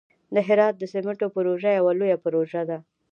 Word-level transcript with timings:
د 0.35 0.37
هرات 0.47 0.75
د 0.77 0.83
سمنټو 0.93 1.27
پروژه 1.35 1.71
یوه 1.79 1.93
لویه 1.99 2.17
پروژه 2.25 2.61
ده. 2.69 2.77